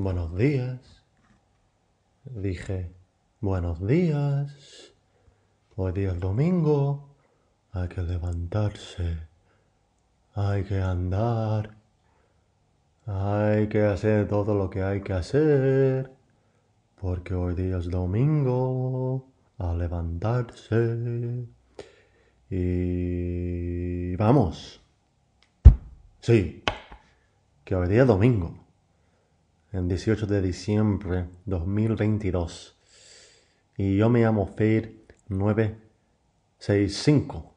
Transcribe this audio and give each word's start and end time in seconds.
Buenos 0.00 0.38
días. 0.38 0.78
Dije, 2.22 2.94
buenos 3.40 3.84
días. 3.84 4.94
Hoy 5.74 5.90
día 5.90 6.12
es 6.12 6.20
domingo. 6.20 7.16
Hay 7.72 7.88
que 7.88 8.02
levantarse. 8.02 9.26
Hay 10.34 10.62
que 10.62 10.80
andar. 10.80 11.74
Hay 13.06 13.68
que 13.68 13.82
hacer 13.82 14.28
todo 14.28 14.54
lo 14.54 14.70
que 14.70 14.84
hay 14.84 15.00
que 15.00 15.14
hacer. 15.14 16.12
Porque 17.00 17.34
hoy 17.34 17.56
día 17.56 17.78
es 17.78 17.90
domingo. 17.90 19.26
A 19.58 19.74
levantarse. 19.74 21.44
Y 22.48 24.14
vamos. 24.14 24.80
Sí, 26.20 26.62
que 27.64 27.74
hoy 27.74 27.88
día 27.88 28.02
es 28.02 28.08
domingo. 28.08 28.67
El 29.70 29.86
18 29.86 30.26
de 30.26 30.40
diciembre 30.40 31.26
2022. 31.44 32.74
Y 33.76 33.98
yo 33.98 34.08
me 34.08 34.22
llamo 34.22 34.46
Fade 34.46 34.94
965. 35.28 37.52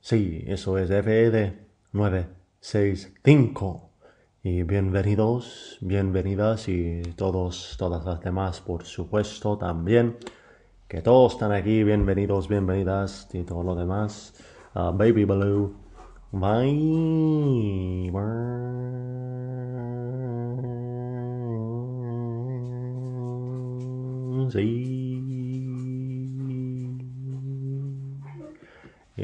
Sí, 0.00 0.42
eso 0.48 0.76
es 0.76 0.88
FED 0.88 1.52
965. 1.92 3.90
Y 4.42 4.64
bienvenidos, 4.64 5.78
bienvenidas 5.80 6.66
y 6.66 7.02
todos, 7.14 7.76
todas 7.78 8.04
las 8.04 8.20
demás, 8.20 8.60
por 8.60 8.84
supuesto, 8.84 9.56
también. 9.56 10.16
Que 10.88 11.00
todos 11.00 11.34
están 11.34 11.52
aquí, 11.52 11.84
bienvenidos, 11.84 12.48
bienvenidas 12.48 13.28
y 13.32 13.44
todo 13.44 13.62
lo 13.62 13.76
demás. 13.76 14.34
Uh, 14.74 14.90
Baby 14.90 15.26
Blue. 15.26 15.76
Bye. 16.32 18.10
Y 24.60 26.02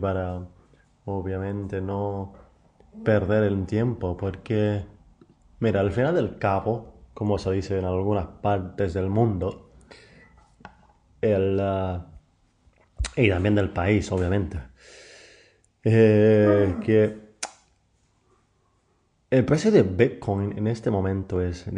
para, 0.00 0.46
obviamente, 1.04 1.80
no 1.80 2.32
perder 3.04 3.44
el 3.44 3.66
tiempo, 3.66 4.16
porque, 4.16 4.84
mira, 5.58 5.80
al 5.80 5.92
final 5.92 6.14
del 6.14 6.38
cabo, 6.38 6.94
como 7.14 7.38
se 7.38 7.50
dice 7.52 7.78
en 7.78 7.84
algunas 7.84 8.26
partes 8.26 8.94
del 8.94 9.10
mundo, 9.10 9.70
el, 11.20 11.60
uh, 11.60 12.02
y 13.16 13.28
también 13.28 13.54
del 13.54 13.70
país, 13.70 14.10
obviamente, 14.12 14.58
eh, 15.84 16.76
que 16.84 17.30
el 19.30 19.44
precio 19.44 19.70
de 19.70 19.82
Bitcoin 19.82 20.58
en 20.58 20.66
este 20.66 20.90
momento 20.90 21.40
es 21.40 21.70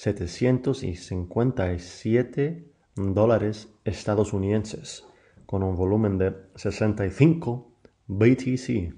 16.757 0.00 2.64
dólares 2.96 3.68
estadounidenses, 3.84 5.04
con 5.46 5.62
un 5.62 5.76
volumen 5.76 6.16
de 6.16 6.34
65 6.54 7.70
BTC. 8.06 8.94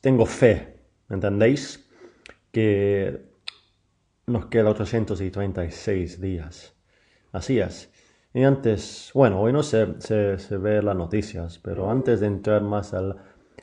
tengo 0.00 0.26
fe, 0.26 0.80
¿entendéis? 1.08 1.88
Que 2.52 3.30
nos 4.26 4.46
queda 4.46 4.70
836 4.70 6.20
días. 6.20 6.74
Así 7.32 7.58
es. 7.58 7.90
Y 8.32 8.44
antes, 8.44 9.10
bueno, 9.12 9.40
hoy 9.40 9.52
no 9.52 9.62
se, 9.62 10.00
se, 10.00 10.38
se 10.38 10.56
ve 10.56 10.82
las 10.82 10.96
noticias, 10.96 11.58
pero 11.58 11.90
antes 11.90 12.20
de 12.20 12.26
entrar 12.28 12.62
más 12.62 12.94
al 12.94 13.16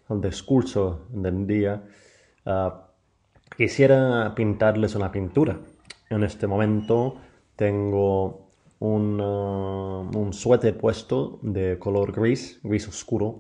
discurso 0.10 1.08
del 1.10 1.48
día, 1.48 1.84
uh, 2.46 2.72
quisiera 3.56 4.34
pintarles 4.36 4.96
una 4.96 5.12
pintura. 5.12 5.58
En 6.10 6.24
este 6.24 6.48
momento 6.48 7.16
tengo 7.56 8.47
un, 8.80 9.20
uh, 9.20 10.10
un 10.18 10.34
suéter 10.34 10.78
puesto 10.78 11.40
de 11.42 11.78
color 11.80 12.12
gris, 12.12 12.60
gris 12.64 12.88
oscuro, 12.88 13.40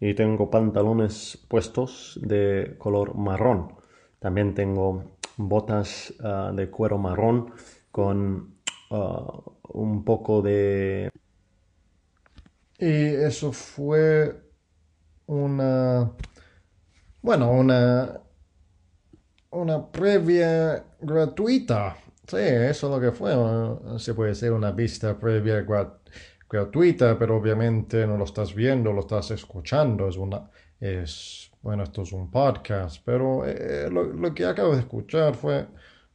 y 0.00 0.14
tengo 0.14 0.50
pantalones 0.50 1.38
puestos 1.48 2.18
de 2.22 2.76
color 2.78 3.14
marrón. 3.14 3.74
También 4.18 4.54
tengo 4.54 5.16
botas 5.36 6.14
uh, 6.20 6.54
de 6.54 6.70
cuero 6.70 6.98
marrón 6.98 7.52
con 7.90 8.54
un 8.90 10.04
poco 10.04 10.40
de... 10.40 11.10
Y 12.78 13.06
eso 13.06 13.52
fue 13.52 14.40
una, 15.26 16.12
bueno, 17.22 17.50
una, 17.50 18.20
una 19.50 19.90
previa 19.90 20.84
gratuita. 21.00 21.96
Sí, 22.26 22.36
eso 22.38 22.86
es 22.86 22.92
lo 22.94 23.00
que 23.00 23.12
fue. 23.12 23.32
Se 23.98 24.14
puede 24.14 24.34
ser 24.34 24.52
una 24.52 24.72
vista 24.72 25.18
previa 25.18 25.64
gratuita, 26.48 27.18
pero 27.18 27.36
obviamente 27.36 28.06
no 28.06 28.16
lo 28.16 28.24
estás 28.24 28.54
viendo, 28.54 28.92
lo 28.92 29.00
estás 29.00 29.30
escuchando. 29.30 30.08
Es 30.08 30.16
una, 30.16 30.50
es, 30.80 31.50
bueno, 31.62 31.82
esto 31.82 32.02
es 32.02 32.12
un 32.12 32.30
podcast, 32.30 33.02
pero 33.04 33.44
eh, 33.46 33.88
lo, 33.90 34.04
lo, 34.04 34.34
que 34.34 34.46
acabo 34.46 34.72
de 34.74 34.80
escuchar 34.80 35.34
fue 35.34 35.66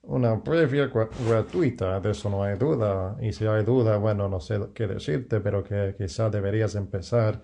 una 0.03 0.43
previa 0.43 0.91
gratuita, 1.27 1.99
de 1.99 2.11
eso 2.11 2.29
no 2.29 2.43
hay 2.43 2.57
duda. 2.57 3.17
Y 3.21 3.31
si 3.33 3.45
hay 3.45 3.63
duda, 3.63 3.97
bueno, 3.97 4.27
no 4.27 4.39
sé 4.39 4.59
qué 4.73 4.87
decirte, 4.87 5.39
pero 5.41 5.63
que 5.63 5.95
quizás 5.97 6.31
deberías 6.31 6.75
empezar 6.75 7.43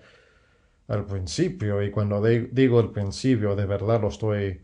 al 0.88 1.04
principio 1.06 1.82
y 1.82 1.90
cuando 1.90 2.20
de, 2.20 2.48
digo 2.52 2.80
el 2.80 2.90
principio 2.90 3.56
de 3.56 3.66
verdad 3.66 4.00
lo 4.00 4.08
estoy 4.08 4.60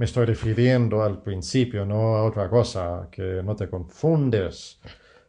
me 0.00 0.06
estoy 0.06 0.24
refiriendo 0.24 1.02
al 1.02 1.20
principio 1.20 1.84
no 1.84 2.16
a 2.16 2.24
otra 2.24 2.48
cosa 2.48 3.08
que 3.10 3.42
no 3.44 3.54
te 3.54 3.68
confundes 3.68 4.80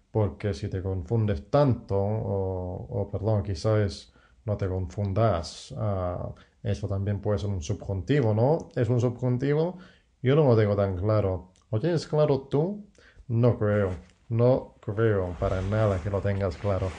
porque 0.09 0.53
si 0.53 0.69
te 0.69 0.81
confundes 0.81 1.49
tanto 1.49 1.97
o, 1.97 2.87
o 2.89 3.11
perdón 3.11 3.43
quizás 3.43 4.13
no 4.45 4.55
te 4.55 4.69
confundas 4.69 5.71
uh, 5.71 6.33
eso 6.63 6.87
también 6.87 7.19
puede 7.19 7.39
ser 7.39 7.49
un 7.49 7.61
subjuntivo 7.61 8.33
no 8.33 8.69
es 8.73 8.87
un 8.87 9.01
subjuntivo 9.01 9.77
yo 10.21 10.37
no 10.37 10.45
lo 10.45 10.55
tengo 10.55 10.75
tan 10.77 10.95
claro. 10.95 11.51
¿lo 11.69 11.79
tienes 11.81 12.07
claro 12.07 12.47
tú? 12.49 12.85
no 13.27 13.59
creo 13.59 13.89
no 14.29 14.75
creo 14.79 15.35
para 15.37 15.61
nada 15.61 15.99
que 16.01 16.09
lo 16.09 16.21
tengas 16.21 16.55
claro. 16.55 16.89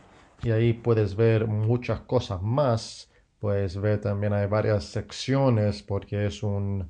y 0.42 0.50
ahí 0.52 0.72
puedes 0.72 1.16
ver 1.16 1.46
muchas 1.46 2.00
cosas 2.00 2.40
más. 2.42 3.10
Puedes 3.40 3.80
ver 3.80 4.00
también 4.00 4.32
hay 4.32 4.46
varias 4.46 4.84
secciones 4.84 5.82
porque 5.82 6.26
es 6.26 6.42
un... 6.42 6.88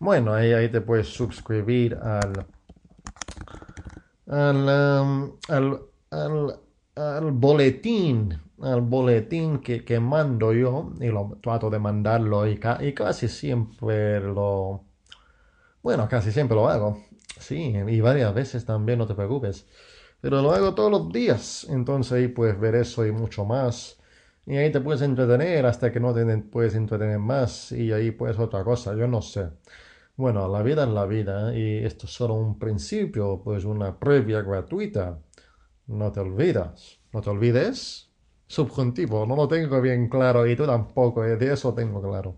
Bueno, 0.00 0.34
ahí, 0.34 0.52
ahí 0.52 0.70
te 0.70 0.80
puedes 0.82 1.08
suscribir 1.08 1.96
al, 1.96 2.46
al, 4.26 4.56
um, 4.68 5.32
al, 5.48 5.80
al, 6.96 7.30
boletín, 7.32 8.38
al 8.60 8.80
boletín 8.82 9.58
que, 9.60 9.84
que 9.84 10.00
mando 10.00 10.52
yo, 10.52 10.92
y 11.00 11.06
lo 11.08 11.38
trato 11.42 11.70
de 11.70 11.78
mandarlo 11.78 12.46
y, 12.46 12.58
ca- 12.58 12.78
y 12.82 12.92
casi 12.94 13.28
siempre 13.28 14.20
lo, 14.20 14.84
bueno, 15.82 16.08
casi 16.08 16.32
siempre 16.32 16.56
lo 16.56 16.68
hago, 16.68 17.04
sí, 17.38 17.74
y 17.88 18.00
varias 18.00 18.34
veces 18.34 18.64
también, 18.64 18.98
no 18.98 19.06
te 19.06 19.14
preocupes, 19.14 19.66
pero 20.20 20.42
lo 20.42 20.52
hago 20.52 20.74
todos 20.74 20.90
los 20.90 21.12
días, 21.12 21.66
entonces 21.70 22.12
ahí 22.12 22.28
puedes 22.28 22.58
ver 22.60 22.74
eso 22.76 23.06
y 23.06 23.12
mucho 23.12 23.44
más, 23.44 23.98
y 24.48 24.56
ahí 24.56 24.72
te 24.72 24.80
puedes 24.80 25.02
entretener 25.02 25.66
hasta 25.66 25.92
que 25.92 26.00
no 26.00 26.14
te 26.14 26.24
puedes 26.38 26.74
entretener 26.74 27.18
más, 27.18 27.72
y 27.72 27.92
ahí 27.92 28.10
pues 28.12 28.38
otra 28.38 28.64
cosa, 28.64 28.94
yo 28.96 29.06
no 29.06 29.22
sé. 29.22 29.50
Bueno, 30.16 30.48
la 30.48 30.62
vida 30.62 30.84
es 30.84 30.90
la 30.90 31.06
vida, 31.06 31.56
y 31.56 31.84
esto 31.84 32.06
es 32.06 32.12
solo 32.12 32.34
un 32.34 32.58
principio, 32.58 33.40
pues 33.44 33.64
una 33.64 33.98
previa 33.98 34.42
gratuita. 34.42 35.20
No 35.86 36.12
te 36.12 36.20
olvidas, 36.20 37.00
no 37.12 37.20
te 37.22 37.30
olvides. 37.30 38.10
Subjuntivo, 38.46 39.26
no 39.26 39.36
lo 39.36 39.48
tengo 39.48 39.80
bien 39.82 40.08
claro 40.08 40.46
y 40.46 40.56
tú 40.56 40.66
tampoco, 40.66 41.24
eh, 41.24 41.36
de 41.36 41.52
eso 41.52 41.74
tengo 41.74 42.00
claro. 42.02 42.36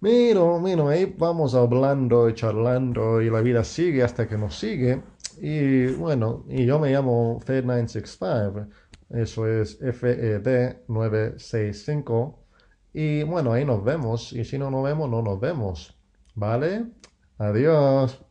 Pero, 0.00 0.58
bueno, 0.58 0.88
ahí 0.88 1.14
vamos 1.16 1.54
hablando 1.54 2.28
y 2.28 2.34
charlando 2.34 3.22
y 3.22 3.30
la 3.30 3.40
vida 3.40 3.62
sigue 3.64 4.02
hasta 4.02 4.28
que 4.28 4.36
nos 4.36 4.58
sigue. 4.58 5.00
Y 5.40 5.86
bueno, 5.94 6.44
y 6.48 6.66
yo 6.66 6.78
me 6.78 6.90
llamo 6.90 7.40
Fed965, 7.40 8.68
eso 9.12 9.46
es 9.46 9.80
FED965. 9.80 12.38
Y 12.94 13.22
bueno, 13.22 13.52
ahí 13.52 13.64
nos 13.64 13.84
vemos. 13.84 14.32
Y 14.32 14.44
si 14.44 14.58
no 14.58 14.70
nos 14.70 14.84
vemos, 14.84 15.08
no 15.10 15.22
nos 15.22 15.40
vemos. 15.40 15.98
¿Vale? 16.34 16.86
Adiós. 17.38 18.24